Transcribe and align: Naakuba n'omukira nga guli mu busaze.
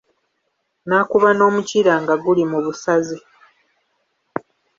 Naakuba 0.87 1.29
n'omukira 1.33 1.93
nga 2.01 2.13
guli 2.23 2.43
mu 2.51 2.59
busaze. 2.65 3.17